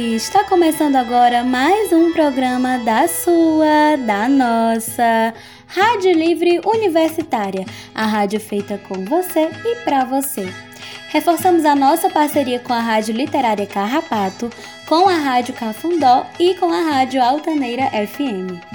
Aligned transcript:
Está 0.00 0.44
começando 0.44 0.94
agora 0.94 1.42
mais 1.42 1.92
um 1.92 2.12
programa 2.12 2.78
da 2.78 3.08
sua, 3.08 3.96
da 4.06 4.28
nossa 4.28 5.34
Rádio 5.66 6.12
Livre 6.12 6.60
Universitária, 6.64 7.66
a 7.92 8.06
rádio 8.06 8.38
feita 8.38 8.78
com 8.78 9.04
você 9.04 9.50
e 9.64 9.74
para 9.82 10.04
você. 10.04 10.54
Reforçamos 11.08 11.64
a 11.64 11.74
nossa 11.74 12.08
parceria 12.08 12.60
com 12.60 12.72
a 12.72 12.78
Rádio 12.78 13.12
Literária 13.12 13.66
Carrapato, 13.66 14.48
com 14.86 15.08
a 15.08 15.14
Rádio 15.14 15.54
Cafundó 15.54 16.24
e 16.38 16.54
com 16.54 16.72
a 16.72 16.80
Rádio 16.80 17.20
Altaneira 17.20 17.90
FM. 17.90 18.67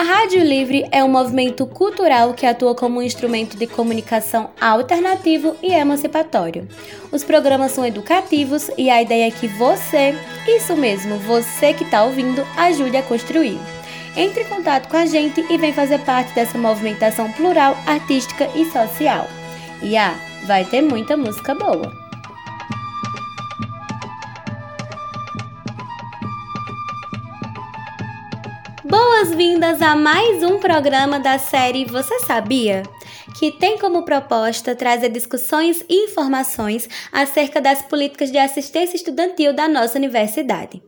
A 0.00 0.02
Rádio 0.02 0.42
Livre 0.42 0.88
é 0.90 1.04
um 1.04 1.10
movimento 1.10 1.66
cultural 1.66 2.32
que 2.32 2.46
atua 2.46 2.74
como 2.74 3.00
um 3.00 3.02
instrumento 3.02 3.54
de 3.58 3.66
comunicação 3.66 4.48
alternativo 4.58 5.54
e 5.62 5.74
emancipatório. 5.74 6.66
Os 7.12 7.22
programas 7.22 7.72
são 7.72 7.84
educativos 7.84 8.70
e 8.78 8.88
a 8.88 9.02
ideia 9.02 9.28
é 9.28 9.30
que 9.30 9.46
você, 9.46 10.14
isso 10.48 10.74
mesmo, 10.74 11.18
você 11.18 11.74
que 11.74 11.84
está 11.84 12.02
ouvindo, 12.02 12.42
ajude 12.56 12.96
a 12.96 13.02
construir. 13.02 13.58
Entre 14.16 14.44
em 14.44 14.48
contato 14.48 14.88
com 14.88 14.96
a 14.96 15.04
gente 15.04 15.44
e 15.50 15.58
vem 15.58 15.74
fazer 15.74 15.98
parte 15.98 16.34
dessa 16.34 16.56
movimentação 16.56 17.30
plural, 17.32 17.76
artística 17.86 18.48
e 18.56 18.64
social. 18.70 19.28
E 19.82 19.98
ah, 19.98 20.18
vai 20.46 20.64
ter 20.64 20.80
muita 20.80 21.14
música 21.14 21.54
boa! 21.54 21.99
Boas-vindas 29.02 29.80
a 29.80 29.96
mais 29.96 30.42
um 30.42 30.58
programa 30.58 31.18
da 31.18 31.38
série 31.38 31.86
Você 31.86 32.20
Sabia? 32.20 32.82
Que 33.38 33.50
tem 33.50 33.78
como 33.78 34.04
proposta 34.04 34.76
trazer 34.76 35.08
discussões 35.08 35.82
e 35.88 36.04
informações 36.04 36.86
acerca 37.10 37.62
das 37.62 37.80
políticas 37.80 38.30
de 38.30 38.36
assistência 38.36 38.96
estudantil 38.96 39.54
da 39.54 39.66
nossa 39.66 39.96
universidade. 39.96 40.82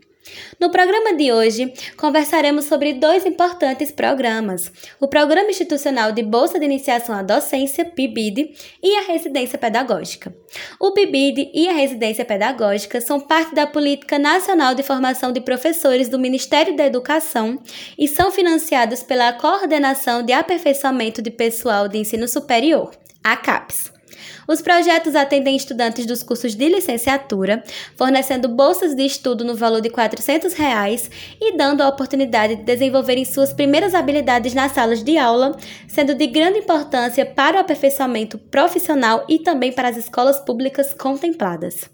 No 0.61 0.71
programa 0.71 1.15
de 1.15 1.33
hoje, 1.33 1.73
conversaremos 1.97 2.67
sobre 2.67 2.93
dois 2.93 3.27
importantes 3.27 3.91
programas: 3.91 4.71
o 5.01 5.09
Programa 5.09 5.51
Institucional 5.51 6.13
de 6.13 6.23
Bolsa 6.23 6.59
de 6.59 6.65
Iniciação 6.65 7.15
à 7.15 7.23
Docência, 7.23 7.85
PIBID, 7.85 8.55
e 8.83 8.97
a 8.99 9.03
Residência 9.03 9.59
Pedagógica. 9.59 10.35
O 10.79 10.93
PIBID 10.93 11.51
e 11.53 11.69
a 11.69 11.73
Residência 11.73 12.25
Pedagógica 12.25 13.01
são 13.01 13.19
parte 13.21 13.55
da 13.55 13.67
Política 13.67 14.19
Nacional 14.19 14.75
de 14.75 14.83
Formação 14.83 15.33
de 15.33 15.41
Professores 15.41 16.09
do 16.09 16.19
Ministério 16.19 16.77
da 16.77 16.87
Educação 16.87 17.61
e 17.99 18.07
são 18.07 18.31
financiados 18.31 19.03
pela 19.03 19.33
Coordenação 19.33 20.23
de 20.23 20.33
Aperfeiçoamento 20.33 21.21
de 21.21 21.31
Pessoal 21.31 21.89
de 21.89 21.99
Ensino 21.99 22.29
Superior, 22.29 22.93
a 23.25 23.37
CAPES. 23.37 24.02
Os 24.47 24.61
projetos 24.61 25.15
atendem 25.15 25.57
estudantes 25.57 26.07
dos 26.07 26.23
cursos 26.23 26.55
de 26.55 26.69
licenciatura, 26.69 27.63
fornecendo 27.97 28.49
bolsas 28.49 28.95
de 28.95 29.05
estudo 29.05 29.45
no 29.45 29.55
valor 29.55 29.81
de 29.81 29.91
400 29.91 30.53
reais 30.55 31.11
e 31.41 31.57
dando 31.57 31.83
a 31.83 31.89
oportunidade 31.89 32.57
de 32.57 32.63
desenvolverem 32.63 33.25
suas 33.25 33.53
primeiras 33.53 33.95
habilidades 33.95 34.55
nas 34.55 34.73
salas 34.73 35.03
de 35.03 35.17
aula, 35.19 35.57
sendo 35.89 36.15
de 36.15 36.27
grande 36.27 36.59
importância 36.59 37.25
para 37.25 37.57
o 37.57 37.61
aperfeiçoamento 37.61 38.39
profissional 38.39 39.25
e 39.29 39.39
também 39.39 39.73
para 39.73 39.89
as 39.89 39.97
escolas 39.97 40.39
públicas 40.41 40.93
contempladas. 40.95 41.91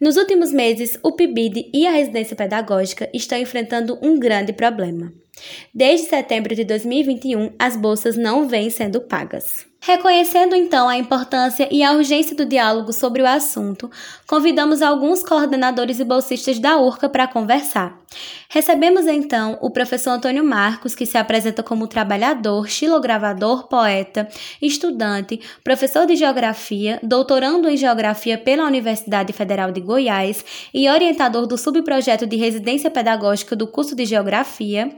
Nos 0.00 0.16
últimos 0.16 0.52
meses, 0.52 0.98
o 1.02 1.12
PIBID 1.12 1.70
e 1.72 1.86
a 1.86 1.90
residência 1.90 2.36
pedagógica 2.36 3.08
estão 3.12 3.38
enfrentando 3.38 3.98
um 4.02 4.18
grande 4.18 4.52
problema. 4.52 5.12
Desde 5.74 6.08
setembro 6.08 6.54
de 6.54 6.64
2021, 6.64 7.54
as 7.58 7.76
bolsas 7.76 8.16
não 8.16 8.48
vêm 8.48 8.70
sendo 8.70 9.00
pagas. 9.00 9.66
Reconhecendo 9.80 10.56
então 10.56 10.88
a 10.88 10.96
importância 10.96 11.68
e 11.70 11.82
a 11.82 11.92
urgência 11.92 12.34
do 12.34 12.44
diálogo 12.44 12.92
sobre 12.92 13.22
o 13.22 13.26
assunto, 13.26 13.90
convidamos 14.26 14.82
alguns 14.82 15.22
coordenadores 15.22 16.00
e 16.00 16.04
bolsistas 16.04 16.58
da 16.58 16.76
URCA 16.76 17.08
para 17.08 17.28
conversar. 17.28 17.96
Recebemos 18.48 19.06
então 19.06 19.58
o 19.60 19.70
professor 19.70 20.10
Antônio 20.10 20.44
Marcos, 20.44 20.94
que 20.94 21.04
se 21.04 21.18
apresenta 21.18 21.62
como 21.62 21.86
trabalhador, 21.86 22.68
xilogravador, 22.68 23.68
poeta, 23.68 24.28
estudante, 24.62 25.40
professor 25.62 26.06
de 26.06 26.16
geografia, 26.16 26.98
doutorando 27.02 27.68
em 27.68 27.76
geografia 27.76 28.38
pela 28.38 28.64
Universidade 28.66 29.32
Federal 29.32 29.72
de 29.72 29.80
Goiás 29.80 30.44
e 30.72 30.88
orientador 30.88 31.46
do 31.46 31.58
subprojeto 31.58 32.26
de 32.26 32.36
residência 32.36 32.90
pedagógica 32.90 33.54
do 33.54 33.66
curso 33.66 33.94
de 33.94 34.04
geografia, 34.04 34.90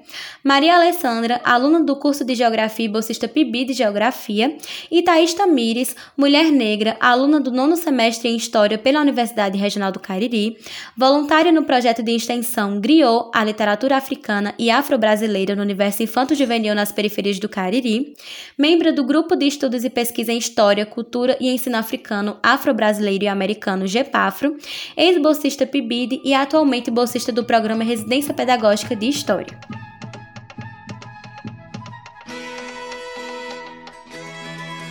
Maria 0.44 0.76
Alessandra, 0.76 1.40
aluna 1.42 1.82
do 1.82 1.96
curso 1.96 2.24
de 2.24 2.34
geografia 2.34 2.86
e 2.86 2.88
bolsista 2.88 3.26
PIB 3.26 3.64
de 3.64 3.72
geografia, 3.72 4.56
e 4.90 5.02
Thaís 5.02 5.34
Tamires, 5.34 5.94
mulher 6.16 6.50
negra, 6.50 6.96
aluna 7.00 7.40
do 7.40 7.50
nono 7.50 7.76
semestre 7.76 8.28
em 8.28 8.36
História 8.36 8.78
pela 8.78 9.00
Universidade 9.00 9.58
Regional 9.58 9.92
do 9.92 10.00
Cariri, 10.00 10.56
voluntária 10.96 11.52
no 11.52 11.64
projeto 11.64 12.02
de 12.02 12.12
extensão 12.12 12.80
Griot, 12.80 13.30
a 13.34 13.44
literatura 13.44 13.96
africana 13.96 14.54
e 14.58 14.70
afro-brasileira 14.70 15.54
no 15.54 15.62
universo 15.62 16.02
infanto-juvenil 16.02 16.74
nas 16.74 16.92
periferias 16.92 17.38
do 17.38 17.48
Cariri, 17.48 18.14
membro 18.56 18.94
do 18.94 19.04
Grupo 19.04 19.36
de 19.36 19.46
Estudos 19.46 19.84
e 19.84 19.90
Pesquisa 19.90 20.32
em 20.32 20.38
História, 20.38 20.86
Cultura 20.86 21.36
e 21.40 21.48
Ensino 21.48 21.76
Africano, 21.76 22.36
Afro-Brasileiro 22.42 23.24
e 23.24 23.28
Americano 23.28 23.86
GEPAFRO, 23.86 24.56
ex-bolsista 24.96 25.66
PIBID 25.66 26.20
e 26.24 26.34
atualmente 26.34 26.90
bolsista 26.90 27.32
do 27.32 27.44
programa 27.44 27.84
Residência 27.84 28.34
Pedagógica 28.34 28.94
de 28.94 29.08
História. 29.08 29.58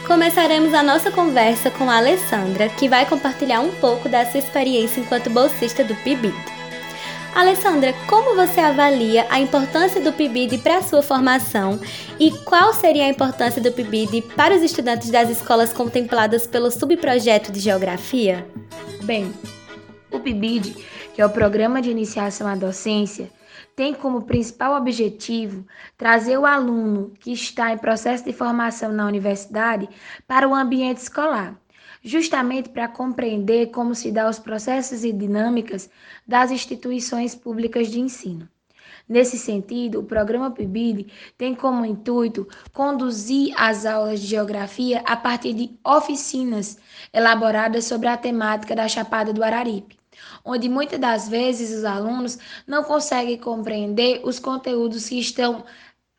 Começaremos 0.07 0.73
a 0.73 0.81
nossa 0.81 1.11
conversa 1.11 1.69
com 1.69 1.89
a 1.89 1.97
Alessandra, 1.97 2.69
que 2.69 2.87
vai 2.87 3.05
compartilhar 3.05 3.59
um 3.59 3.71
pouco 3.71 4.07
da 4.07 4.25
sua 4.25 4.39
experiência 4.39 5.01
enquanto 5.01 5.29
bolsista 5.29 5.83
do 5.83 5.93
PIBID. 5.95 6.33
Alessandra, 7.35 7.93
como 8.07 8.33
você 8.33 8.61
avalia 8.61 9.27
a 9.29 9.37
importância 9.37 9.99
do 9.99 10.13
PIBID 10.13 10.59
para 10.59 10.77
a 10.77 10.81
sua 10.81 11.01
formação 11.03 11.77
e 12.17 12.31
qual 12.31 12.73
seria 12.73 13.03
a 13.03 13.09
importância 13.09 13.61
do 13.61 13.69
PIBID 13.69 14.21
para 14.33 14.55
os 14.55 14.61
estudantes 14.61 15.09
das 15.11 15.29
escolas 15.29 15.73
contempladas 15.73 16.47
pelo 16.47 16.71
subprojeto 16.71 17.51
de 17.51 17.59
Geografia? 17.59 18.47
Bem, 19.03 19.33
o 20.09 20.21
PIBID, 20.21 20.73
que 21.13 21.21
é 21.21 21.25
o 21.25 21.29
Programa 21.29 21.81
de 21.81 21.91
Iniciação 21.91 22.47
à 22.47 22.55
Docência, 22.55 23.29
tem 23.77 23.93
como 23.93 24.23
principal 24.23 24.75
objetivo 24.75 25.63
trazer 25.95 26.35
o 26.35 26.47
aluno 26.47 27.13
que 27.19 27.31
está 27.31 27.71
em 27.71 27.77
processo 27.77 28.25
de 28.25 28.33
formação 28.33 28.91
na 28.91 29.05
universidade 29.05 29.87
para 30.25 30.49
o 30.49 30.55
ambiente 30.55 30.97
escolar, 30.97 31.55
justamente 32.01 32.69
para 32.69 32.87
compreender 32.87 33.67
como 33.67 33.93
se 33.93 34.11
dão 34.11 34.27
os 34.27 34.39
processos 34.39 35.03
e 35.03 35.13
dinâmicas 35.13 35.91
das 36.27 36.49
instituições 36.49 37.35
públicas 37.35 37.87
de 37.89 37.99
ensino. 37.99 38.49
Nesse 39.07 39.37
sentido, 39.37 39.99
o 39.99 40.03
programa 40.03 40.49
PIBID 40.49 41.13
tem 41.37 41.53
como 41.53 41.85
intuito 41.85 42.47
conduzir 42.73 43.53
as 43.55 43.85
aulas 43.85 44.21
de 44.21 44.25
geografia 44.25 45.03
a 45.05 45.15
partir 45.15 45.53
de 45.53 45.77
oficinas 45.85 46.79
elaboradas 47.13 47.85
sobre 47.85 48.07
a 48.07 48.17
temática 48.17 48.75
da 48.75 48.87
Chapada 48.87 49.31
do 49.31 49.43
Araripe 49.43 49.97
onde 50.43 50.69
muitas 50.69 50.99
das 50.99 51.27
vezes 51.29 51.77
os 51.77 51.83
alunos 51.83 52.37
não 52.65 52.83
conseguem 52.83 53.37
compreender 53.37 54.21
os 54.23 54.39
conteúdos 54.39 55.09
que 55.09 55.19
estão 55.19 55.63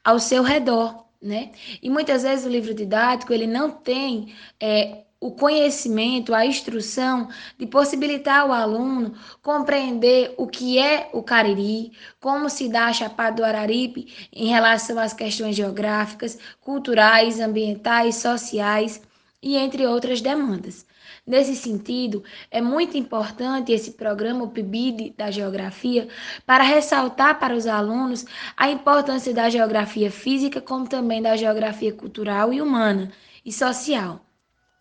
ao 0.05 0.19
seu 0.19 0.43
redor, 0.43 1.05
né? 1.21 1.53
E 1.83 1.91
muitas 1.91 2.23
vezes 2.23 2.47
o 2.47 2.49
livro 2.49 2.75
didático 2.75 3.33
ele 3.33 3.47
não 3.47 3.71
tem 3.71 4.35
é, 4.61 5.05
o 5.21 5.33
conhecimento, 5.33 6.35
a 6.35 6.47
instrução 6.47 7.29
de 7.59 7.67
possibilitar 7.67 8.43
ao 8.43 8.53
aluno 8.53 9.15
compreender 9.43 10.33
o 10.37 10.47
que 10.47 10.79
é 10.79 11.11
o 11.13 11.23
Cariri, 11.23 11.93
como 12.21 12.49
se 12.49 12.69
dá 12.69 12.87
a 12.87 12.93
Chapada 12.93 13.37
do 13.37 13.45
Araripe 13.45 14.29
em 14.33 14.47
relação 14.47 14.99
às 14.99 15.13
questões 15.13 15.57
geográficas, 15.57 16.39
culturais, 16.61 17.41
ambientais, 17.41 18.17
sociais 18.17 19.03
e 19.43 19.57
entre 19.57 19.87
outras 19.87 20.21
demandas. 20.21 20.87
Nesse 21.29 21.55
sentido, 21.55 22.25
é 22.51 22.59
muito 22.59 22.97
importante 22.97 23.71
esse 23.71 23.91
programa, 23.91 24.45
o 24.45 24.49
PIBID 24.49 25.13
da 25.15 25.31
Geografia, 25.31 26.09
para 26.47 26.65
ressaltar 26.65 27.39
para 27.39 27.55
os 27.55 27.67
alunos 27.67 28.25
a 28.57 28.71
importância 28.71 29.35
da 29.35 29.51
geografia 29.51 30.11
física, 30.11 30.59
como 30.59 30.89
também 30.89 31.21
da 31.21 31.37
geografia 31.37 31.93
cultural 31.93 32.51
e 32.51 32.63
humana 32.63 33.13
e 33.45 33.53
social. 33.53 34.25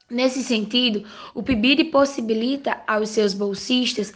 Nesse 0.09 0.41
sentido, 0.41 1.05
o 1.35 1.43
PIBID 1.43 1.83
possibilita 1.91 2.81
aos 2.87 3.09
seus 3.09 3.33
bolsistas 3.33 4.13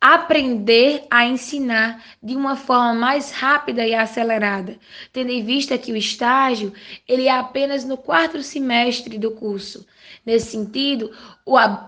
aprender 0.00 1.04
a 1.08 1.26
ensinar 1.26 2.04
de 2.20 2.34
uma 2.34 2.56
forma 2.56 2.92
mais 2.92 3.30
rápida 3.30 3.86
e 3.86 3.94
acelerada, 3.94 4.76
tendo 5.12 5.30
em 5.30 5.44
vista 5.44 5.78
que 5.78 5.92
o 5.92 5.96
estágio 5.96 6.72
ele 7.06 7.28
é 7.28 7.32
apenas 7.32 7.84
no 7.84 7.96
quarto 7.96 8.42
semestre 8.42 9.16
do 9.16 9.30
curso. 9.30 9.86
Nesse 10.28 10.50
sentido, 10.50 11.10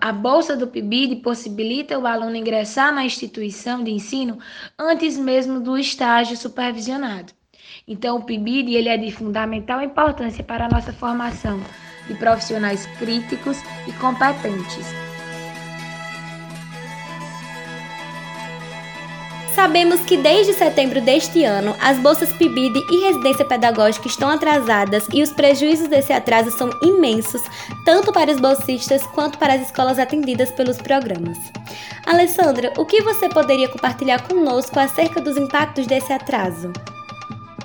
a 0.01 0.13
bolsa 0.13 0.57
do 0.57 0.67
PIBID 0.67 1.17
possibilita 1.17 1.99
o 1.99 2.07
aluno 2.07 2.35
ingressar 2.35 2.91
na 2.91 3.05
instituição 3.05 3.85
de 3.85 3.91
ensino 3.91 4.39
antes 4.79 5.19
mesmo 5.19 5.61
do 5.61 5.77
estágio 5.77 6.35
supervisionado. 6.39 7.35
Então, 7.87 8.17
o 8.17 8.25
PIBID 8.25 8.75
ele 8.75 8.89
é 8.89 8.97
de 8.97 9.13
fundamental 9.13 9.83
importância 9.83 10.43
para 10.43 10.65
a 10.65 10.69
nossa 10.71 10.91
formação 10.91 11.61
de 12.09 12.15
profissionais 12.15 12.87
críticos 12.99 13.59
e 13.87 13.93
competentes. 14.01 15.10
Sabemos 19.61 20.01
que 20.01 20.17
desde 20.17 20.55
setembro 20.55 21.03
deste 21.03 21.45
ano, 21.45 21.77
as 21.79 21.99
bolsas 21.99 22.33
PIBID 22.33 22.83
e 22.91 23.01
residência 23.03 23.45
pedagógica 23.45 24.09
estão 24.09 24.31
atrasadas 24.31 25.07
e 25.13 25.23
os 25.23 25.35
prejuízos 25.35 25.87
desse 25.87 26.15
atraso 26.15 26.51
são 26.51 26.71
imensos, 26.83 27.43
tanto 27.85 28.11
para 28.11 28.33
os 28.33 28.41
bolsistas 28.41 29.03
quanto 29.09 29.39
para 29.39 29.53
as 29.53 29.61
escolas 29.61 29.99
atendidas 29.99 30.51
pelos 30.51 30.79
programas. 30.79 31.37
Alessandra, 32.07 32.73
o 32.79 32.87
que 32.87 33.03
você 33.03 33.29
poderia 33.29 33.69
compartilhar 33.69 34.27
conosco 34.27 34.81
acerca 34.81 35.21
dos 35.21 35.37
impactos 35.37 35.87
desse 35.87 36.11
atraso? 36.11 36.73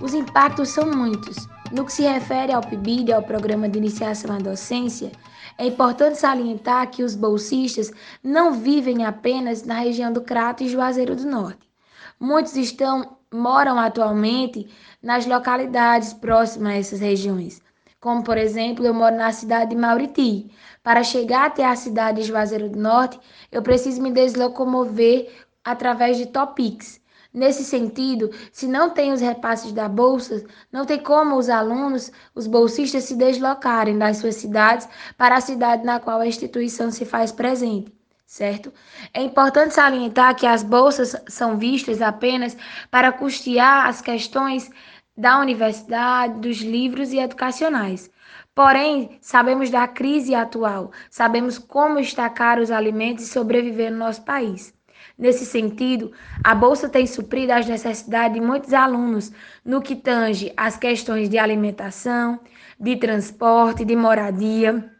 Os 0.02 0.14
impactos 0.14 0.68
são 0.68 0.92
muitos. 0.92 1.48
No 1.72 1.86
que 1.86 1.94
se 1.94 2.04
refere 2.04 2.52
ao 2.52 2.62
PIBID, 2.62 3.14
ao 3.14 3.24
Programa 3.24 3.70
de 3.70 3.78
Iniciação 3.78 4.36
à 4.36 4.38
Docência, 4.38 5.14
é 5.58 5.66
importante 5.66 6.20
salientar 6.20 6.92
que 6.92 7.04
os 7.04 7.16
bolsistas 7.16 7.90
não 8.22 8.52
vivem 8.52 9.06
apenas 9.06 9.64
na 9.64 9.80
região 9.80 10.12
do 10.12 10.20
Crato 10.20 10.62
e 10.62 10.68
Juazeiro 10.68 11.16
do 11.16 11.26
Norte. 11.26 11.65
Muitos 12.26 12.56
estão 12.56 13.18
moram 13.32 13.78
atualmente 13.78 14.68
nas 15.00 15.28
localidades 15.28 16.12
próximas 16.12 16.74
a 16.74 16.76
essas 16.76 17.00
regiões. 17.00 17.62
Como, 18.00 18.24
por 18.24 18.36
exemplo, 18.36 18.84
eu 18.84 18.96
moro 18.96 19.16
na 19.16 19.32
cidade 19.32 19.70
de 19.70 19.76
Mauriti. 19.76 20.50
Para 20.82 21.04
chegar 21.04 21.46
até 21.46 21.64
a 21.64 21.76
cidade 21.76 22.24
de 22.24 22.28
Juazeiro 22.28 22.68
do 22.68 22.80
Norte, 22.80 23.20
eu 23.52 23.62
preciso 23.62 24.02
me 24.02 24.12
deslocomover 24.12 25.32
através 25.64 26.18
de 26.18 26.26
Topix. 26.26 27.00
Nesse 27.32 27.64
sentido, 27.64 28.32
se 28.52 28.68
não 28.68 28.90
tem 28.90 29.14
os 29.14 29.22
repasses 29.22 29.72
da 29.72 29.88
bolsa, 29.88 30.44
não 30.72 30.84
tem 30.84 30.98
como 30.98 31.38
os 31.38 31.48
alunos, 31.48 32.12
os 32.34 32.48
bolsistas 32.48 33.04
se 33.04 33.16
deslocarem 33.16 34.00
das 34.00 34.18
suas 34.18 34.34
cidades 34.34 34.90
para 35.16 35.36
a 35.36 35.42
cidade 35.42 35.86
na 35.86 36.00
qual 36.00 36.20
a 36.22 36.28
instituição 36.28 36.90
se 36.90 37.06
faz 37.06 37.32
presente 37.32 37.94
certo? 38.26 38.74
É 39.14 39.22
importante 39.22 39.74
salientar 39.74 40.36
que 40.36 40.46
as 40.46 40.64
bolsas 40.64 41.16
são 41.28 41.58
vistas 41.58 42.02
apenas 42.02 42.58
para 42.90 43.12
custear 43.12 43.88
as 43.88 44.02
questões 44.02 44.70
da 45.16 45.40
universidade, 45.40 46.40
dos 46.40 46.58
livros 46.58 47.14
e 47.14 47.20
educacionais. 47.20 48.12
Porém, 48.54 49.18
sabemos 49.22 49.70
da 49.70 49.88
crise 49.88 50.34
atual, 50.34 50.92
sabemos 51.10 51.58
como 51.58 52.00
está 52.00 52.30
caro 52.30 52.62
os 52.62 52.72
alimentos 52.72 53.26
e 53.26 53.30
sobreviver 53.30 53.92
no 53.92 53.98
nosso 53.98 54.24
país. 54.24 54.74
Nesse 55.18 55.46
sentido, 55.46 56.12
a 56.44 56.54
Bolsa 56.54 56.90
tem 56.90 57.06
suprido 57.08 57.54
as 57.54 57.66
necessidades 57.66 58.34
de 58.34 58.46
muitos 58.46 58.74
alunos 58.74 59.32
no 59.64 59.82
que 59.82 59.96
tange 59.96 60.52
às 60.58 60.78
questões 60.78 61.30
de 61.30 61.38
alimentação, 61.38 62.40
de 62.78 62.98
transporte, 62.98 63.86
de 63.86 63.96
moradia, 63.96 64.92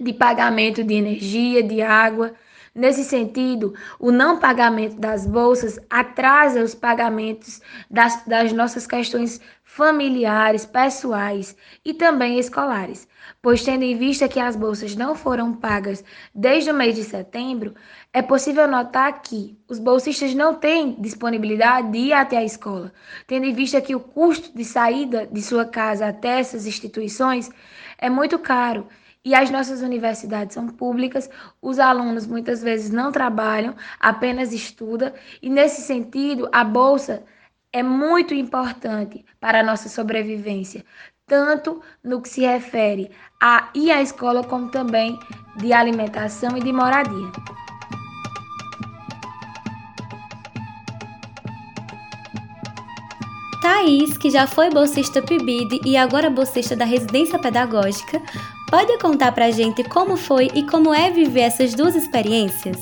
de 0.00 0.12
pagamento 0.12 0.82
de 0.82 0.94
energia, 0.94 1.62
de 1.62 1.80
água, 1.80 2.34
Nesse 2.74 3.04
sentido, 3.04 3.74
o 3.98 4.10
não 4.10 4.38
pagamento 4.38 4.96
das 4.96 5.26
bolsas 5.26 5.78
atrasa 5.90 6.62
os 6.62 6.74
pagamentos 6.74 7.60
das, 7.90 8.24
das 8.24 8.50
nossas 8.50 8.86
questões 8.86 9.42
familiares, 9.62 10.64
pessoais 10.64 11.54
e 11.84 11.92
também 11.92 12.38
escolares, 12.38 13.06
pois, 13.42 13.62
tendo 13.62 13.84
em 13.84 13.94
vista 13.94 14.26
que 14.26 14.40
as 14.40 14.56
bolsas 14.56 14.96
não 14.96 15.14
foram 15.14 15.52
pagas 15.52 16.02
desde 16.34 16.70
o 16.70 16.74
mês 16.74 16.94
de 16.94 17.04
setembro, 17.04 17.74
é 18.10 18.22
possível 18.22 18.66
notar 18.66 19.20
que 19.20 19.54
os 19.68 19.78
bolsistas 19.78 20.34
não 20.34 20.54
têm 20.54 20.96
disponibilidade 20.98 21.90
de 21.92 21.98
ir 21.98 22.12
até 22.14 22.38
a 22.38 22.44
escola, 22.44 22.90
tendo 23.26 23.44
em 23.44 23.52
vista 23.52 23.82
que 23.82 23.94
o 23.94 24.00
custo 24.00 24.50
de 24.56 24.64
saída 24.64 25.26
de 25.26 25.42
sua 25.42 25.66
casa 25.66 26.08
até 26.08 26.40
essas 26.40 26.66
instituições 26.66 27.50
é 27.98 28.08
muito 28.08 28.38
caro 28.38 28.86
e 29.24 29.34
as 29.34 29.50
nossas 29.50 29.82
universidades 29.82 30.54
são 30.54 30.66
públicas, 30.66 31.30
os 31.60 31.78
alunos 31.78 32.26
muitas 32.26 32.62
vezes 32.62 32.90
não 32.90 33.12
trabalham, 33.12 33.74
apenas 34.00 34.52
estudam, 34.52 35.12
e 35.40 35.48
nesse 35.48 35.82
sentido, 35.82 36.48
a 36.52 36.64
bolsa 36.64 37.22
é 37.72 37.82
muito 37.82 38.34
importante 38.34 39.24
para 39.40 39.60
a 39.60 39.62
nossa 39.62 39.88
sobrevivência, 39.88 40.84
tanto 41.26 41.80
no 42.02 42.20
que 42.20 42.28
se 42.28 42.42
refere 42.42 43.10
a 43.40 43.70
ir 43.74 43.90
à 43.90 44.02
escola, 44.02 44.44
como 44.44 44.70
também 44.70 45.18
de 45.56 45.72
alimentação 45.72 46.56
e 46.56 46.60
de 46.60 46.72
moradia. 46.72 47.30
Thaís, 53.62 54.18
que 54.18 54.28
já 54.28 54.44
foi 54.44 54.70
bolsista 54.70 55.22
PIBID 55.22 55.82
e 55.86 55.96
agora 55.96 56.28
bolsista 56.28 56.74
da 56.74 56.84
residência 56.84 57.38
pedagógica, 57.38 58.20
pode 58.72 58.96
contar 58.96 59.32
pra 59.32 59.50
gente 59.50 59.84
como 59.84 60.16
foi 60.16 60.48
e 60.54 60.62
como 60.62 60.94
é 60.94 61.10
viver 61.10 61.40
essas 61.40 61.74
duas 61.74 61.94
experiências? 61.94 62.78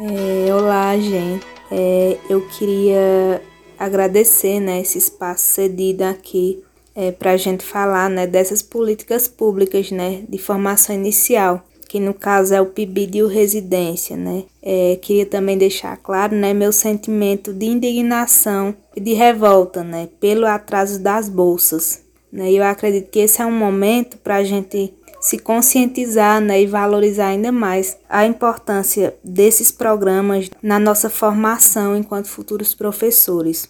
É, 0.00 0.54
olá, 0.54 0.96
gente. 0.96 1.44
É, 1.72 2.16
eu 2.30 2.40
queria 2.46 3.42
agradecer 3.76 4.60
né, 4.60 4.80
esse 4.80 4.96
espaço 4.96 5.42
cedido 5.42 6.02
aqui 6.04 6.62
é, 6.94 7.10
para 7.10 7.32
a 7.32 7.36
gente 7.36 7.64
falar 7.64 8.08
né, 8.08 8.28
dessas 8.28 8.62
políticas 8.62 9.26
públicas 9.26 9.90
né, 9.90 10.22
de 10.28 10.38
formação 10.38 10.94
inicial 10.94 11.66
que 11.88 11.98
no 11.98 12.14
caso 12.14 12.54
é 12.54 12.60
o 12.60 12.66
PIBID 12.66 13.18
e 13.18 13.22
o 13.22 13.28
residência, 13.28 14.16
né? 14.16 14.42
É, 14.60 14.98
queria 15.00 15.24
também 15.24 15.56
deixar 15.56 15.96
claro, 15.96 16.34
né, 16.34 16.52
meu 16.52 16.72
sentimento 16.72 17.52
de 17.52 17.66
indignação 17.66 18.74
e 18.96 19.00
de 19.00 19.12
revolta, 19.12 19.84
né, 19.84 20.08
pelo 20.18 20.44
atraso 20.44 21.00
das 21.00 21.28
bolsas, 21.28 22.02
né? 22.32 22.50
Eu 22.50 22.64
acredito 22.64 23.10
que 23.10 23.20
esse 23.20 23.40
é 23.40 23.46
um 23.46 23.56
momento 23.56 24.16
para 24.16 24.36
a 24.36 24.42
gente 24.42 24.92
se 25.24 25.38
conscientizar 25.38 26.38
né, 26.38 26.60
e 26.60 26.66
valorizar 26.66 27.28
ainda 27.28 27.50
mais 27.50 27.96
a 28.10 28.26
importância 28.26 29.16
desses 29.24 29.72
programas 29.72 30.50
na 30.62 30.78
nossa 30.78 31.08
formação 31.08 31.96
enquanto 31.96 32.28
futuros 32.28 32.74
professores. 32.74 33.66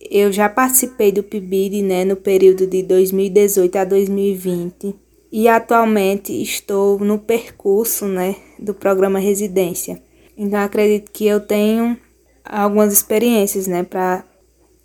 Eu 0.00 0.30
já 0.30 0.48
participei 0.48 1.10
do 1.10 1.24
PIBID 1.24 1.82
né, 1.82 2.04
no 2.04 2.14
período 2.14 2.68
de 2.68 2.84
2018 2.84 3.76
a 3.76 3.84
2020 3.84 4.94
e 5.32 5.48
atualmente 5.48 6.32
estou 6.40 7.00
no 7.00 7.18
percurso 7.18 8.06
né, 8.06 8.36
do 8.56 8.72
programa 8.72 9.18
Residência. 9.18 10.00
Então 10.38 10.60
acredito 10.60 11.10
que 11.10 11.26
eu 11.26 11.40
tenho 11.40 11.98
algumas 12.44 12.92
experiências 12.92 13.66
né, 13.66 13.82
para 13.82 14.24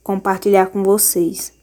compartilhar 0.01 0.65
com 0.71 0.81
vocês. 0.81 1.53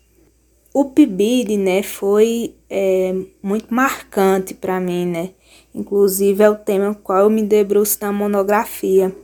O 0.73 0.85
PIBID 0.85 1.57
né, 1.57 1.83
foi 1.83 2.55
é, 2.71 3.15
muito 3.43 3.73
marcante 3.73 4.55
para 4.55 4.81
mim, 4.81 5.07
né? 5.07 5.31
Inclusive 5.75 6.43
é 6.43 6.51
o 6.51 6.57
tema 6.57 6.95
qual 6.95 7.21
eu 7.21 7.31
me 7.31 7.43
debruço 7.43 7.99
na 8.01 8.13
monografia. 8.13 9.15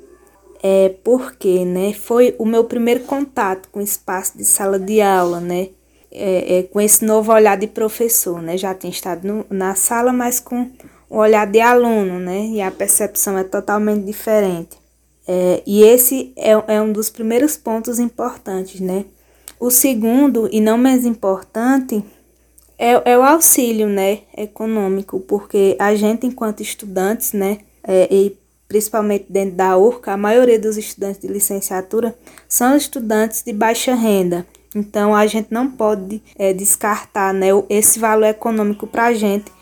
É 0.63 0.95
porque 1.05 1.65
né, 1.65 1.93
foi 1.93 2.35
o 2.39 2.47
meu 2.47 2.65
primeiro 2.65 3.01
contato 3.01 3.69
com 3.71 3.81
o 3.81 3.83
espaço 3.83 4.39
de 4.39 4.45
sala 4.45 4.79
de 4.79 5.01
aula, 5.01 5.39
né? 5.41 5.69
é, 6.15 6.59
é, 6.59 6.63
com 6.63 6.81
esse 6.81 7.05
novo 7.05 7.33
olhar 7.33 7.59
de 7.59 7.67
professor, 7.67 8.41
né? 8.41 8.57
Já 8.57 8.73
tinha 8.73 8.91
estado 8.91 9.27
no, 9.27 9.47
na 9.51 9.75
sala, 9.75 10.13
mas 10.13 10.39
com 10.39 10.71
o 11.11 11.19
olhar 11.19 11.45
de 11.47 11.61
aluno, 11.61 12.21
né? 12.21 12.47
E 12.47 12.63
a 12.63 12.71
percepção 12.71 13.37
é 13.37 13.43
totalmente 13.43 14.05
diferente. 14.05 14.79
É, 15.27 15.63
e 15.67 15.83
esse 15.83 16.33
é, 16.37 16.53
é 16.69 16.81
um 16.81 16.93
dos 16.93 17.11
primeiros 17.11 17.57
pontos 17.57 17.99
importantes, 17.99 18.81
né? 18.81 19.05
O 19.59 19.71
segundo, 19.71 20.49
e 20.53 20.61
não 20.61 20.79
menos 20.79 21.05
importante, 21.05 22.05
é, 22.79 23.13
é 23.13 23.19
o 23.19 23.23
auxílio, 23.23 23.89
né? 23.89 24.21
Econômico, 24.37 25.21
porque 25.21 25.77
a 25.79 25.95
gente, 25.95 26.27
enquanto 26.27 26.61
estudantes, 26.61 27.33
né? 27.33 27.59
É, 27.83 28.09
e 28.11 28.37
principalmente 28.67 29.27
dentro 29.29 29.57
da 29.57 29.77
URCA, 29.77 30.13
a 30.13 30.17
maioria 30.17 30.59
dos 30.59 30.77
estudantes 30.77 31.21
de 31.21 31.29
licenciatura 31.29 32.17
são 32.49 32.77
estudantes 32.77 33.43
de 33.43 33.53
baixa 33.53 33.95
renda. 33.95 34.47
Então 34.75 35.15
a 35.15 35.27
gente 35.27 35.49
não 35.51 35.71
pode 35.71 36.21
é, 36.37 36.53
descartar 36.53 37.33
né, 37.33 37.49
esse 37.69 37.99
valor 37.99 38.27
econômico 38.27 38.87
para 38.87 39.07
a 39.07 39.15
gente, 39.15 39.53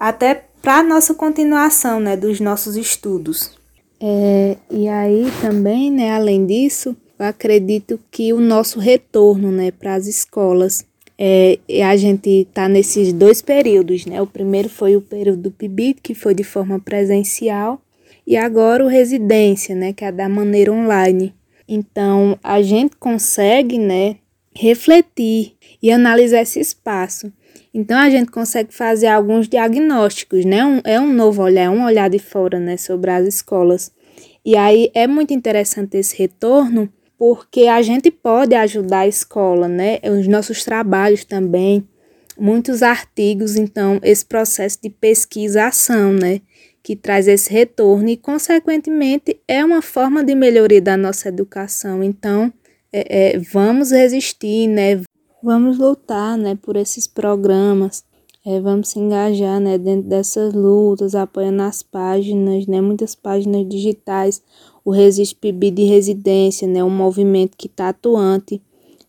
até 0.00 0.46
para 0.62 0.78
a 0.78 0.82
nossa 0.82 1.12
continuação 1.12 2.00
né, 2.00 2.16
dos 2.16 2.40
nossos 2.40 2.76
estudos. 2.76 3.58
É, 4.00 4.56
e 4.70 4.88
aí 4.88 5.26
também, 5.40 5.90
né, 5.90 6.14
além 6.14 6.46
disso, 6.46 6.96
eu 7.18 7.26
acredito 7.26 8.00
que 8.10 8.32
o 8.32 8.40
nosso 8.40 8.80
retorno 8.80 9.52
né, 9.52 9.70
para 9.70 9.94
as 9.94 10.06
escolas, 10.06 10.84
é, 11.24 11.84
a 11.84 11.96
gente 11.96 12.28
está 12.28 12.68
nesses 12.68 13.12
dois 13.12 13.40
períodos. 13.40 14.06
Né? 14.06 14.20
O 14.20 14.26
primeiro 14.26 14.68
foi 14.68 14.96
o 14.96 15.00
período 15.00 15.42
do 15.42 15.50
PIBIT, 15.52 16.00
que 16.02 16.14
foi 16.14 16.34
de 16.34 16.42
forma 16.42 16.80
presencial, 16.80 17.80
e 18.26 18.36
agora 18.36 18.84
o 18.84 18.88
residência, 18.88 19.74
né, 19.74 19.92
que 19.92 20.04
é 20.04 20.10
da 20.10 20.28
maneira 20.28 20.72
online. 20.72 21.32
Então, 21.68 22.36
a 22.42 22.60
gente 22.60 22.96
consegue, 22.96 23.78
né, 23.78 24.16
refletir 24.54 25.54
e 25.80 25.92
analisar 25.92 26.42
esse 26.42 26.58
espaço. 26.58 27.32
Então 27.72 27.98
a 27.98 28.10
gente 28.10 28.30
consegue 28.30 28.74
fazer 28.74 29.06
alguns 29.06 29.48
diagnósticos, 29.48 30.44
né? 30.44 30.64
Um, 30.64 30.80
é 30.84 31.00
um 31.00 31.12
novo 31.12 31.42
olhar, 31.42 31.70
um 31.70 31.84
olhar 31.84 32.10
de 32.10 32.18
fora, 32.18 32.60
né, 32.60 32.76
sobre 32.76 33.10
as 33.10 33.26
escolas. 33.26 33.90
E 34.44 34.56
aí 34.56 34.90
é 34.92 35.06
muito 35.06 35.32
interessante 35.32 35.96
esse 35.96 36.16
retorno, 36.16 36.92
porque 37.22 37.68
a 37.68 37.80
gente 37.82 38.10
pode 38.10 38.52
ajudar 38.52 39.02
a 39.02 39.06
escola, 39.06 39.68
né? 39.68 40.00
Os 40.02 40.26
nossos 40.26 40.64
trabalhos 40.64 41.24
também, 41.24 41.86
muitos 42.36 42.82
artigos, 42.82 43.54
então 43.54 44.00
esse 44.02 44.26
processo 44.26 44.80
de 44.82 44.90
pesquisação, 44.90 46.12
né, 46.12 46.40
que 46.82 46.96
traz 46.96 47.28
esse 47.28 47.48
retorno 47.48 48.08
e, 48.08 48.16
consequentemente, 48.16 49.40
é 49.46 49.64
uma 49.64 49.80
forma 49.80 50.24
de 50.24 50.34
melhoria 50.34 50.82
da 50.82 50.96
nossa 50.96 51.28
educação. 51.28 52.02
Então, 52.02 52.52
é, 52.92 53.36
é, 53.36 53.38
vamos 53.38 53.92
resistir, 53.92 54.66
né, 54.66 55.00
vamos 55.40 55.78
lutar, 55.78 56.36
né, 56.36 56.58
por 56.60 56.74
esses 56.74 57.06
programas, 57.06 58.02
é, 58.44 58.60
vamos 58.60 58.88
se 58.88 58.98
engajar, 58.98 59.60
né, 59.60 59.78
dentro 59.78 60.08
dessas 60.08 60.52
lutas, 60.52 61.14
apoiando 61.14 61.62
as 61.62 61.82
páginas, 61.82 62.66
né, 62.66 62.80
muitas 62.80 63.14
páginas 63.14 63.68
digitais, 63.68 64.42
o 64.84 64.90
Resiste 64.90 65.36
PIB 65.36 65.70
de 65.70 65.84
Residência, 65.84 66.66
né, 66.66 66.82
um 66.82 66.90
movimento 66.90 67.56
que 67.56 67.66
está 67.66 67.90
atuante 67.90 68.60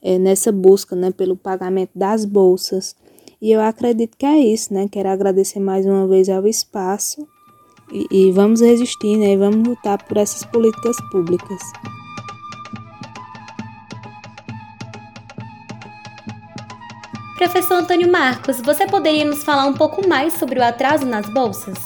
é, 0.02 0.20
nessa 0.20 0.52
busca, 0.52 0.96
né, 0.96 1.12
pelo 1.12 1.36
pagamento 1.36 1.92
das 1.96 2.26
bolsas. 2.26 2.96
E 3.42 3.52
eu 3.52 3.60
acredito 3.60 4.16
que 4.18 4.26
é 4.26 4.40
isso, 4.40 4.74
né? 4.74 4.88
Quero 4.90 5.10
agradecer 5.10 5.60
mais 5.60 5.86
uma 5.86 6.08
vez 6.08 6.30
ao 6.30 6.48
espaço 6.48 7.28
e, 7.92 8.30
e 8.30 8.32
vamos 8.32 8.62
resistir, 8.62 9.18
né? 9.18 9.34
E 9.34 9.38
vamos 9.38 9.68
lutar 9.68 10.02
por 10.08 10.16
essas 10.16 10.46
políticas 10.46 10.96
públicas. 11.12 11.60
Professor 17.38 17.80
Antônio 17.80 18.12
Marcos, 18.12 18.62
você 18.62 18.86
poderia 18.86 19.26
nos 19.26 19.44
falar 19.44 19.66
um 19.66 19.74
pouco 19.74 20.08
mais 20.08 20.34
sobre 20.34 20.60
o 20.60 20.64
atraso 20.64 21.04
nas 21.04 21.28
bolsas? 21.34 21.80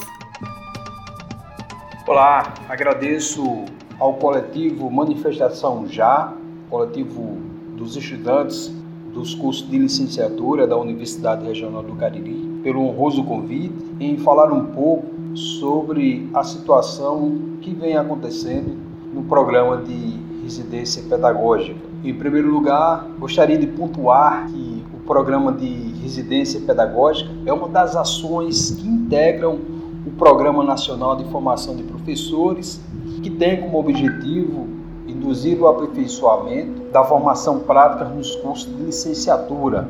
Olá, 2.06 2.54
agradeço 2.68 3.63
ao 3.98 4.16
coletivo 4.16 4.92
Manifestação 4.92 5.88
Já, 5.88 6.34
coletivo 6.70 7.38
dos 7.77 7.96
estudantes 7.96 8.74
dos 9.13 9.34
cursos 9.34 9.68
de 9.70 9.77
licenciatura 9.77 10.68
da 10.68 10.75
Universidade 10.75 11.46
Regional 11.46 11.82
do 11.82 11.96
Cariri, 11.96 12.60
pelo 12.62 12.82
honroso 12.82 13.24
convite 13.24 13.96
em 14.01 14.18
falar 14.18 14.51
um 14.51 14.66
pouco 14.66 15.08
sobre 15.34 16.30
a 16.34 16.44
situação 16.44 17.58
que 17.62 17.74
vem 17.74 17.96
acontecendo 17.96 18.77
no 19.13 19.24
programa 19.24 19.77
de 19.77 20.20
residência 20.44 21.04
pedagógica. 21.04 21.80
Em 22.04 22.13
primeiro 22.13 22.50
lugar, 22.50 23.08
gostaria 23.18 23.58
de 23.58 23.66
pontuar 23.66 24.46
que 24.48 24.66
programa 25.08 25.54
de 25.54 25.68
residência 26.04 26.60
pedagógica 26.60 27.32
é 27.46 27.54
uma 27.54 27.70
das 27.70 27.96
ações 27.96 28.72
que 28.72 28.86
integram 28.86 29.58
o 30.06 30.12
Programa 30.12 30.64
Nacional 30.64 31.16
de 31.16 31.24
Formação 31.32 31.76
de 31.76 31.84
Professores, 31.84 32.82
que 33.24 33.30
tem 33.30 33.62
como 33.62 33.80
objetivo 33.80 34.68
induzir 35.08 35.60
o 35.62 35.68
aperfeiçoamento 35.68 36.92
da 36.92 37.04
formação 37.06 37.60
prática 37.60 38.06
nos 38.06 38.36
cursos 38.36 38.68
de 38.68 38.84
licenciatura, 38.84 39.88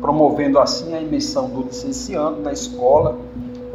promovendo 0.00 0.58
assim 0.58 0.94
a 0.94 1.00
imersão 1.00 1.48
do 1.48 1.62
licenciando 1.62 2.40
na 2.40 2.52
escola 2.52 3.16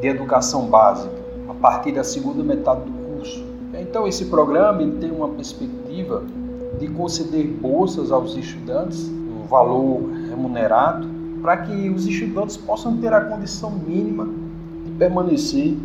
de 0.02 0.08
educação 0.08 0.66
básica, 0.68 1.16
a 1.48 1.54
partir 1.54 1.94
da 1.94 2.04
segunda 2.04 2.44
metade 2.44 2.82
do 2.82 2.92
curso. 3.16 3.44
Então, 3.80 4.06
esse 4.06 4.26
programa 4.26 4.82
ele 4.82 4.98
tem 4.98 5.12
uma 5.12 5.30
perspectiva 5.30 6.24
de 6.80 6.88
conceder 6.90 7.48
bolsas 7.48 8.12
aos 8.12 8.36
estudantes, 8.36 9.08
um 9.08 9.48
valor 9.48 10.02
remunerado, 10.36 11.08
para 11.42 11.58
que 11.58 11.90
os 11.90 12.06
estudantes 12.06 12.58
possam 12.58 12.98
ter 12.98 13.14
a 13.14 13.22
condição 13.22 13.72
mínima 13.72 14.28
de 14.86 14.92
permanecer 14.92 15.76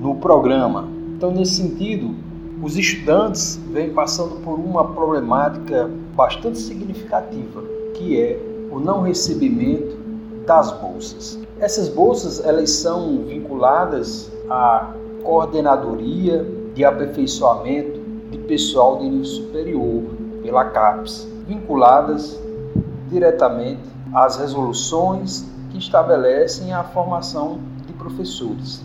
no 0.00 0.14
programa. 0.16 0.88
Então, 1.16 1.30
nesse 1.30 1.54
sentido, 1.54 2.14
os 2.62 2.76
estudantes 2.76 3.60
vêm 3.70 3.90
passando 3.90 4.36
por 4.42 4.58
uma 4.58 4.84
problemática 4.92 5.90
bastante 6.14 6.58
significativa, 6.58 7.62
que 7.94 8.20
é 8.20 8.38
o 8.70 8.78
não 8.78 9.02
recebimento 9.02 9.96
das 10.46 10.70
bolsas. 10.80 11.38
Essas 11.58 11.88
bolsas 11.88 12.44
elas 12.44 12.70
são 12.70 13.22
vinculadas 13.26 14.30
à 14.48 14.92
coordenadoria 15.22 16.46
de 16.74 16.84
aperfeiçoamento 16.84 18.00
de 18.30 18.38
pessoal 18.38 18.98
de 18.98 19.08
nível 19.08 19.24
superior 19.24 20.02
pela 20.42 20.64
CAPES, 20.66 21.26
vinculadas 21.48 22.38
diretamente 23.10 23.95
às 24.16 24.38
resoluções 24.38 25.44
que 25.70 25.76
estabelecem 25.76 26.72
a 26.72 26.82
formação 26.82 27.58
de 27.86 27.92
professores. 27.92 28.82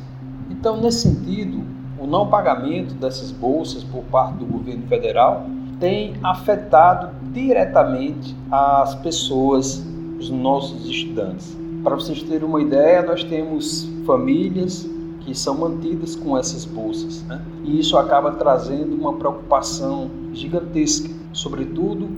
Então, 0.49 0.75
nesse 0.81 1.07
sentido, 1.07 1.63
o 1.97 2.05
não 2.05 2.27
pagamento 2.27 2.93
dessas 2.95 3.31
bolsas 3.31 3.81
por 3.81 4.03
parte 4.03 4.39
do 4.39 4.45
governo 4.45 4.85
federal 4.87 5.45
tem 5.79 6.15
afetado 6.21 7.11
diretamente 7.31 8.35
as 8.51 8.93
pessoas, 8.95 9.81
os 10.19 10.29
nossos 10.29 10.85
estudantes. 10.85 11.57
Para 11.81 11.95
vocês 11.95 12.21
terem 12.23 12.45
uma 12.45 12.61
ideia, 12.61 13.01
nós 13.01 13.23
temos 13.23 13.89
famílias 14.05 14.85
que 15.21 15.33
são 15.33 15.57
mantidas 15.57 16.13
com 16.13 16.37
essas 16.37 16.65
bolsas, 16.65 17.23
né? 17.23 17.41
e 17.63 17.79
isso 17.79 17.97
acaba 17.97 18.31
trazendo 18.31 18.93
uma 18.95 19.13
preocupação 19.13 20.11
gigantesca, 20.33 21.09
sobretudo 21.31 22.09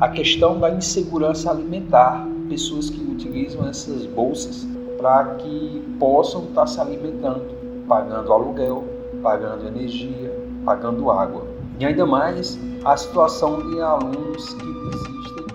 a 0.00 0.08
questão 0.08 0.58
da 0.58 0.70
insegurança 0.70 1.50
alimentar, 1.50 2.26
pessoas 2.52 2.90
que 2.90 3.00
utilizam 3.00 3.66
essas 3.66 4.04
bolsas 4.04 4.66
para 4.98 5.36
que 5.36 5.82
possam 5.98 6.44
estar 6.44 6.66
se 6.66 6.78
alimentando, 6.78 7.46
pagando 7.88 8.30
aluguel, 8.30 8.84
pagando 9.22 9.66
energia, 9.66 10.30
pagando 10.62 11.10
água. 11.10 11.46
E 11.80 11.86
ainda 11.86 12.04
mais 12.04 12.58
a 12.84 12.94
situação 12.94 13.70
de 13.70 13.80
alunos 13.80 14.52
que 14.52 14.66
desistem 14.66 15.46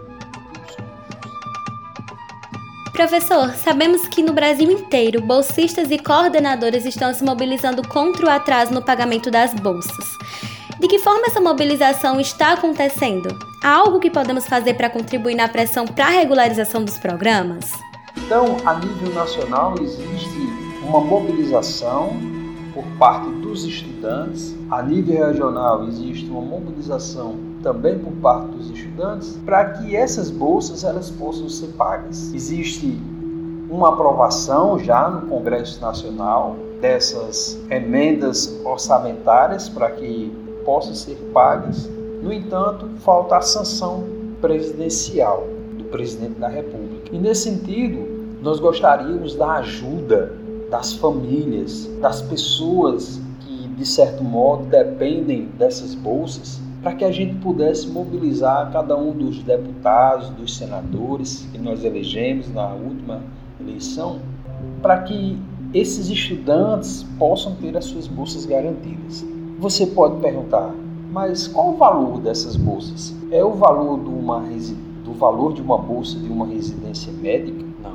Professor, 2.91 3.51
sabemos 3.51 4.07
que 4.07 4.23
no 4.23 4.33
Brasil 4.33 4.71
inteiro, 4.71 5.21
bolsistas 5.21 5.91
e 5.91 5.99
coordenadores 5.99 6.83
estão 6.83 7.13
se 7.13 7.23
mobilizando 7.23 7.87
contra 7.87 8.25
o 8.25 8.29
atraso 8.29 8.73
no 8.73 8.81
pagamento 8.81 9.29
das 9.29 9.53
bolsas. 9.53 10.17
De 10.79 10.87
que 10.87 10.99
forma 10.99 11.25
essa 11.25 11.41
mobilização 11.41 12.19
está 12.19 12.53
acontecendo? 12.53 13.29
Há 13.63 13.77
algo 13.77 13.99
que 13.99 14.11
podemos 14.11 14.45
fazer 14.45 14.75
para 14.75 14.91
contribuir 14.91 15.33
na 15.33 15.47
pressão 15.47 15.85
para 15.85 16.05
a 16.05 16.09
regularização 16.09 16.83
dos 16.83 16.99
programas? 16.99 17.71
Então, 18.15 18.57
a 18.63 18.75
nível 18.75 19.11
nacional, 19.11 19.73
existe 19.81 20.39
uma 20.83 21.01
mobilização 21.01 22.11
por 22.75 22.83
parte 22.99 23.27
dos 23.41 23.63
estudantes. 23.65 24.55
A 24.69 24.83
nível 24.83 25.25
regional, 25.25 25.83
existe 25.87 26.29
uma 26.29 26.41
mobilização 26.41 27.37
também 27.63 27.97
por 27.97 28.11
parte 28.13 28.51
dos 28.51 28.69
estudantes 28.69 29.35
para 29.43 29.65
que 29.65 29.95
essas 29.95 30.29
bolsas 30.29 30.83
elas 30.83 31.09
possam 31.09 31.49
ser 31.49 31.69
pagas. 31.69 32.31
Existe 32.35 33.01
uma 33.67 33.89
aprovação 33.89 34.77
já 34.77 35.09
no 35.09 35.27
Congresso 35.27 35.81
Nacional 35.81 36.55
dessas 36.79 37.59
emendas 37.71 38.61
orçamentárias 38.63 39.67
para 39.67 39.89
que 39.89 40.45
possam 40.67 40.93
ser 40.93 41.15
pagas. 41.33 41.89
No 42.21 42.33
entanto, 42.33 42.89
falta 42.97 43.37
a 43.37 43.41
sanção 43.41 44.03
presidencial 44.41 45.47
do 45.77 45.85
presidente 45.85 46.37
da 46.37 46.49
República. 46.49 47.15
E 47.15 47.17
nesse 47.17 47.43
sentido, 47.43 48.05
nós 48.41 48.59
gostaríamos 48.59 49.33
da 49.33 49.53
ajuda 49.53 50.33
das 50.69 50.91
famílias, 50.91 51.89
das 52.01 52.21
pessoas 52.21 53.21
que 53.39 53.67
de 53.69 53.85
certo 53.85 54.21
modo 54.25 54.65
dependem 54.65 55.45
dessas 55.57 55.95
bolsas 55.95 56.59
para 56.83 56.93
que 56.93 57.05
a 57.05 57.11
gente 57.11 57.35
pudesse 57.35 57.87
mobilizar 57.87 58.69
cada 58.71 58.97
um 58.97 59.11
dos 59.11 59.41
deputados, 59.43 60.29
dos 60.31 60.57
senadores 60.57 61.47
que 61.51 61.57
nós 61.57 61.85
elegemos 61.85 62.53
na 62.53 62.73
última 62.73 63.21
eleição, 63.59 64.19
para 64.81 65.01
que 65.03 65.39
esses 65.73 66.09
estudantes 66.09 67.03
possam 67.17 67.55
ter 67.55 67.75
as 67.77 67.85
suas 67.85 68.07
bolsas 68.07 68.45
garantidas. 68.45 69.25
Você 69.59 69.87
pode 69.87 70.21
perguntar, 70.21 70.71
mas 71.11 71.47
qual 71.47 71.69
o 71.69 71.77
valor 71.77 72.19
dessas 72.19 72.55
bolsas? 72.55 73.15
É 73.31 73.43
o 73.43 73.53
valor 73.53 73.99
de 73.99 74.09
uma, 74.09 74.39
do 75.03 75.13
valor 75.13 75.51
de 75.51 75.63
uma 75.63 75.79
bolsa 75.79 76.19
de 76.19 76.31
uma 76.31 76.45
residência 76.45 77.11
médica? 77.11 77.65
Não, 77.81 77.93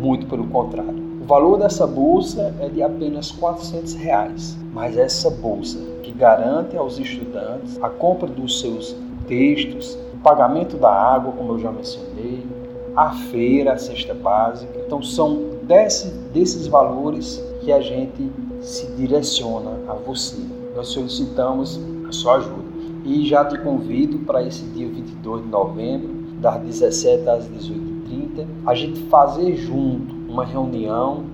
muito 0.00 0.28
pelo 0.28 0.46
contrário. 0.46 0.94
O 1.20 1.24
valor 1.26 1.58
dessa 1.58 1.84
bolsa 1.84 2.54
é 2.60 2.68
de 2.68 2.80
apenas 2.80 3.32
400 3.32 3.94
reais, 3.94 4.56
mas 4.72 4.96
essa 4.96 5.28
bolsa 5.30 5.80
que 6.04 6.12
garante 6.12 6.76
aos 6.76 6.96
estudantes 6.96 7.76
a 7.82 7.88
compra 7.88 8.28
dos 8.28 8.60
seus 8.60 8.94
textos, 9.26 9.98
o 10.14 10.18
pagamento 10.18 10.76
da 10.76 10.92
água, 10.92 11.32
como 11.32 11.54
eu 11.54 11.58
já 11.58 11.72
mencionei, 11.72 12.46
a 12.94 13.10
feira, 13.10 13.72
a 13.72 13.78
cesta 13.78 14.14
básica. 14.14 14.78
Então, 14.86 15.02
são 15.02 15.58
desse, 15.64 16.06
desses 16.32 16.68
valores 16.68 17.42
que 17.62 17.72
a 17.72 17.80
gente 17.80 18.30
se 18.60 18.86
direciona 18.92 19.72
a 19.88 19.94
você. 19.94 20.59
Nós 20.74 20.88
solicitamos 20.88 21.80
a 22.08 22.12
sua 22.12 22.36
ajuda. 22.36 22.70
E 23.04 23.26
já 23.26 23.44
te 23.44 23.58
convido 23.58 24.18
para 24.20 24.42
esse 24.42 24.62
dia 24.66 24.88
22 24.88 25.42
de 25.42 25.48
novembro, 25.48 26.20
das 26.40 26.60
17 26.62 27.28
às 27.28 27.44
18h30, 27.48 28.46
a 28.66 28.74
gente 28.74 29.00
fazer 29.08 29.56
junto 29.56 30.14
uma 30.28 30.44
reunião 30.44 31.24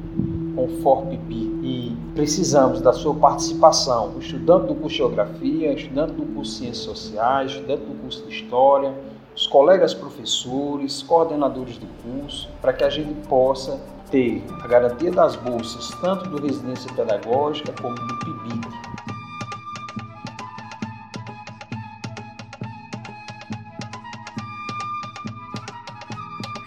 com 0.54 0.64
o 0.64 0.68
FORPIP 0.82 1.34
e 1.62 1.96
precisamos 2.14 2.80
da 2.80 2.92
sua 2.92 3.14
participação, 3.14 4.14
o 4.16 4.18
estudante 4.18 4.68
do 4.68 4.74
curso 4.74 4.88
de 4.88 4.96
Geografia, 4.96 5.72
estudante 5.72 6.12
do 6.12 6.22
curso 6.34 6.52
de 6.52 6.58
Ciências 6.58 6.84
Sociais, 6.84 7.52
estudante 7.52 7.84
do 7.84 7.94
curso 8.00 8.26
de 8.26 8.34
História, 8.34 8.94
os 9.34 9.46
colegas 9.46 9.92
professores, 9.92 11.02
coordenadores 11.02 11.76
do 11.76 11.86
curso, 12.02 12.48
para 12.60 12.72
que 12.72 12.82
a 12.82 12.90
gente 12.90 13.12
possa 13.28 13.78
ter 14.10 14.42
a 14.62 14.66
garantia 14.66 15.10
das 15.10 15.36
bolsas 15.36 15.90
tanto 16.00 16.30
do 16.30 16.40
residência 16.40 16.90
pedagógica 16.94 17.72
como 17.80 17.94
do 17.94 18.18
PIBID. 18.20 18.95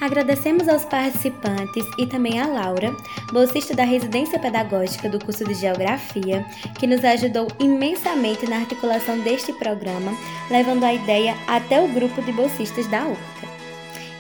Agradecemos 0.10 0.68
aos 0.68 0.84
participantes 0.86 1.86
e 1.96 2.08
também 2.08 2.40
a 2.40 2.48
Laura, 2.48 2.98
bolsista 3.32 3.76
da 3.76 3.84
residência 3.84 4.40
pedagógica 4.40 5.08
do 5.08 5.24
curso 5.24 5.46
de 5.46 5.54
Geografia, 5.54 6.44
que 6.80 6.88
nos 6.88 7.06
ajudou 7.06 7.48
imensamente 7.60 8.50
na 8.50 8.56
articulação 8.56 9.20
deste 9.20 9.54
programa, 9.54 10.12
levando 10.50 10.84
a 10.84 10.92
ideia 10.92 11.36
até 11.48 11.80
o 11.80 11.88
grupo 11.90 12.24
de 12.24 12.32
bolsistas 12.32 12.88
da 12.88 13.06
URCA. 13.06 13.48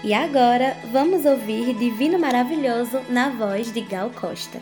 E 0.03 0.13
agora 0.13 0.77
vamos 0.91 1.25
ouvir 1.25 1.74
Divino 1.74 2.19
Maravilhoso 2.19 3.01
na 3.10 3.29
voz 3.29 3.74
de 3.74 3.81
Gal 3.81 4.12
Costa. 4.12 4.62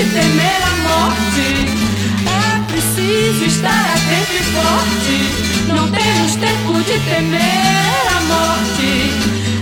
que 0.00 0.06
temer 0.06 0.62
a 0.64 0.76
morte. 0.88 1.66
É 2.24 2.72
preciso 2.72 3.44
estar 3.44 3.84
atento 3.90 4.32
e 4.32 4.44
forte. 4.54 5.16
Não 5.68 5.90
temos 5.90 6.36
tempo 6.36 6.72
de 6.84 6.98
temer 7.00 8.06
a 8.08 8.20
morte. 8.22 9.12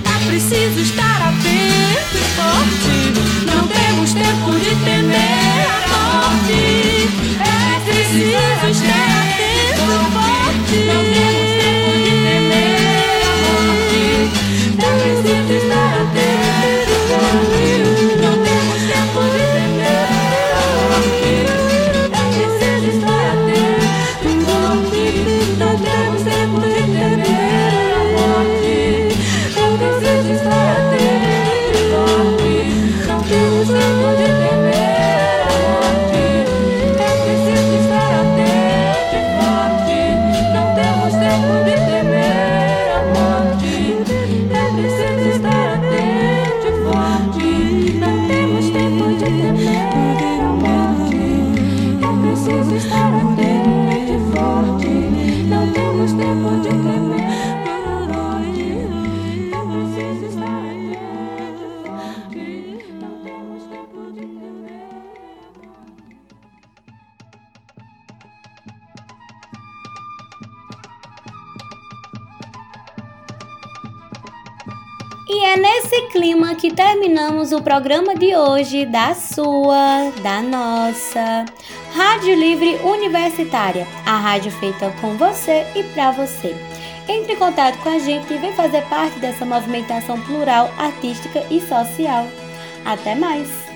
É 0.05 0.29
preciso 0.29 0.81
estar 0.81 1.23
atento 1.23 2.15
e 2.15 2.27
forte. 2.39 2.99
Não 3.47 3.67
temos 3.67 4.13
tempo 4.13 4.53
de 4.61 4.77
temer 4.85 5.67
a 5.75 5.89
morte. 5.89 7.09
É 7.41 7.91
preciso 7.91 8.85
estar 8.85 9.08
This 29.79 30.03
is 30.03 30.43
just 30.43 30.58
E 75.31 75.45
é 75.45 75.59
nesse 75.59 76.09
clima 76.09 76.55
que 76.55 76.73
terminamos 76.73 77.53
o 77.53 77.61
programa 77.61 78.15
de 78.15 78.35
hoje 78.35 78.87
da 78.87 79.15
sua, 79.15 80.11
da 80.23 80.41
nossa 80.41 81.45
Rádio 81.95 82.35
Livre 82.35 82.77
Universitária, 82.77 83.87
a 84.07 84.17
rádio 84.17 84.51
feita 84.53 84.91
com 85.03 85.19
você 85.19 85.67
e 85.77 85.83
para 85.93 86.13
você. 86.13 86.57
Entre 87.07 87.35
em 87.35 87.37
contato 87.37 87.77
com 87.83 87.91
a 87.91 87.99
gente 87.99 88.33
e 88.33 88.39
vem 88.39 88.55
fazer 88.55 88.83
parte 88.85 89.19
dessa 89.19 89.45
movimentação 89.45 90.19
plural, 90.23 90.73
artística 90.79 91.45
e 91.51 91.61
social. 91.61 92.27
Até 92.87 93.15
mais! 93.15 93.68